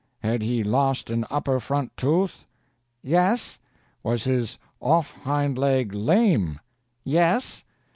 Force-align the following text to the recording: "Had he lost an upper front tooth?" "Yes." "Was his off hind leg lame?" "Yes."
"Had 0.23 0.41
he 0.41 0.63
lost 0.63 1.11
an 1.11 1.25
upper 1.29 1.59
front 1.59 1.95
tooth?" 1.95 2.47
"Yes." 3.03 3.59
"Was 4.01 4.23
his 4.23 4.57
off 4.79 5.11
hind 5.11 5.59
leg 5.59 5.93
lame?" 5.93 6.59
"Yes." 7.03 7.63